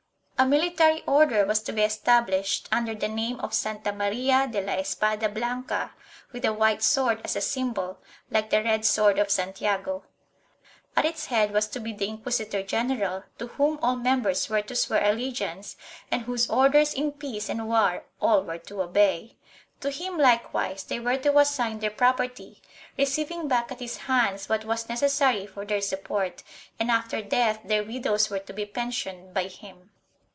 A 0.39 0.45
Military 0.47 1.03
Order 1.05 1.45
was 1.45 1.61
to 1.61 1.71
be 1.71 1.83
established 1.83 2.67
under 2.71 2.95
the 2.95 3.07
name 3.07 3.39
of 3.41 3.53
Santa 3.53 3.93
Maria 3.93 4.47
de 4.51 4.59
la 4.59 4.73
Espada 4.73 5.29
Blanca, 5.29 5.93
with 6.31 6.43
a 6.45 6.51
white 6.51 6.81
swoid 6.81 7.21
as 7.23 7.35
a 7.35 7.41
symbol, 7.41 7.99
like 8.31 8.49
the 8.49 8.63
red 8.63 8.83
sword 8.83 9.19
of 9.19 9.29
Santiago. 9.29 10.03
At 10.95 11.05
its 11.05 11.27
head 11.27 11.51
was 11.51 11.67
to 11.67 11.79
be 11.79 11.93
the 11.93 12.07
inquis 12.07 12.39
itor 12.43 12.65
general, 12.67 13.23
to 13.37 13.49
whom 13.49 13.77
all 13.83 13.95
members 13.95 14.49
were 14.49 14.63
to 14.63 14.75
swear 14.75 15.05
allegiance 15.05 15.75
and 16.09 16.23
whose 16.23 16.49
orders 16.49 16.95
in 16.95 17.11
peace 17.11 17.47
and 17.47 17.69
war 17.69 18.05
all 18.19 18.43
were 18.43 18.57
to 18.57 18.81
obey. 18.81 19.35
To 19.81 19.91
him 19.91 20.17
likewise 20.17 20.81
they 20.85 20.99
were 20.99 21.17
to 21.17 21.37
assign 21.37 21.81
their 21.81 21.91
property, 21.91 22.63
receiving 22.97 23.47
back 23.47 23.71
at 23.71 23.79
his 23.79 23.97
hands 24.09 24.49
what 24.49 24.65
was 24.65 24.89
necessary 24.89 25.45
for 25.45 25.65
their 25.65 25.81
support, 25.81 26.41
and 26.79 26.89
after 26.89 27.21
death 27.21 27.59
their 27.63 27.83
widows 27.83 28.31
were 28.31 28.39
to 28.39 28.53
be 28.53 28.65
pensioned 28.65 29.35
by 29.35 29.43
him. 29.43 29.89